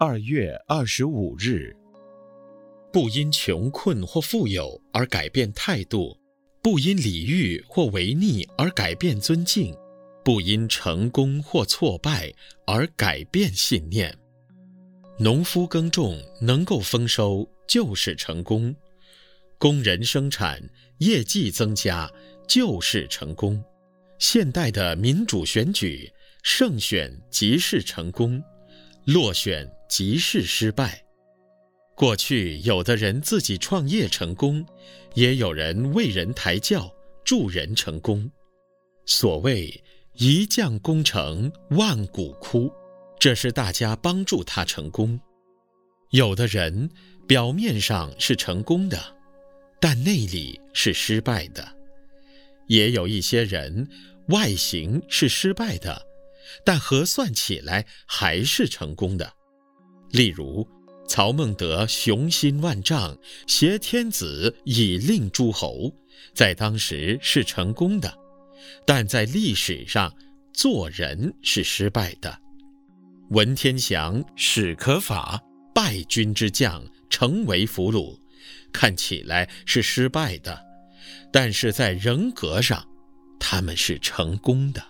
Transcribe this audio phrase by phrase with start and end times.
[0.00, 1.74] 二月二十五日。
[2.92, 6.16] 不因穷困或富有而改变态度，
[6.62, 9.76] 不因礼遇或违逆而改变尊敬，
[10.24, 12.32] 不因成功或挫败
[12.64, 14.16] 而改变信念。
[15.18, 18.72] 农夫耕种能够丰收就是成功，
[19.58, 20.62] 工人生产
[20.98, 22.08] 业绩增加
[22.46, 23.60] 就是成功。
[24.20, 26.08] 现代的民主选举，
[26.44, 28.40] 胜选即是成功，
[29.08, 31.02] 落选即是失败。
[31.94, 34.62] 过去有的人自己创业成功，
[35.14, 36.94] 也有人为人抬轿
[37.24, 38.30] 助人成功。
[39.06, 39.82] 所谓
[40.12, 42.70] 一将功成万骨枯，
[43.18, 45.18] 这是大家帮助他成功。
[46.10, 46.90] 有的人
[47.26, 49.02] 表面上是成功的，
[49.80, 51.66] 但内里是失败的。
[52.66, 53.88] 也有一些人
[54.28, 56.06] 外形是失败的，
[56.64, 59.32] 但核算起来还是成功的。
[60.10, 60.66] 例如，
[61.06, 63.16] 曹孟德雄心万丈，
[63.46, 65.92] 挟天子以令诸侯，
[66.34, 68.12] 在当时是成功的，
[68.86, 70.12] 但在历史上
[70.52, 72.38] 做人是失败的。
[73.30, 75.40] 文天祥史可法
[75.74, 78.18] 败军之将，成为俘虏，
[78.72, 80.58] 看起来是失败的，
[81.30, 82.82] 但是在人格上，
[83.38, 84.82] 他们是成功的。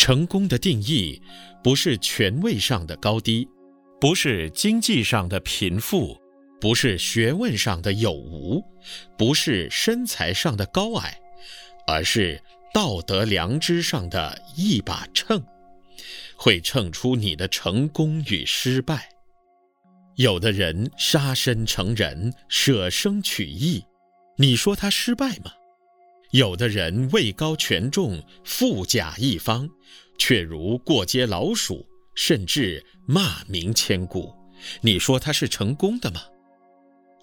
[0.00, 1.20] 成功的定义
[1.62, 3.46] 不是权位上的高低。
[4.00, 6.18] 不是经济上的贫富，
[6.58, 8.64] 不是学问上的有无，
[9.18, 11.20] 不是身材上的高矮，
[11.86, 15.44] 而是道德良知上的一把秤，
[16.34, 19.06] 会秤出你的成功与失败。
[20.16, 23.84] 有的人杀身成仁，舍生取义，
[24.38, 25.52] 你说他失败吗？
[26.32, 29.68] 有的人位高权重，富甲一方，
[30.18, 31.86] 却如过街老鼠。
[32.16, 34.34] 甚至骂名千古，
[34.82, 36.20] 你说他是成功的吗？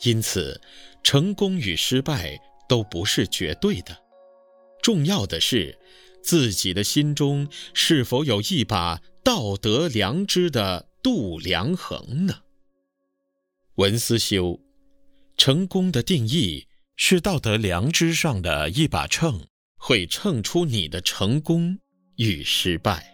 [0.02, 0.60] 因此，
[1.04, 3.96] 成功与失败都不是绝对的，
[4.82, 5.78] 重要的是
[6.24, 12.40] 自己的心中是否有一把道德良知的度量衡呢？
[13.76, 14.60] 文思修，
[15.36, 16.66] 成功的定义
[17.00, 19.46] 是道德良知上的一把秤，
[19.78, 21.78] 会秤出你的成功
[22.16, 23.06] 与失败。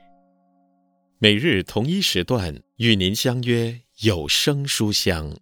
[1.20, 5.38] 每日同一时段与您相约有声书香。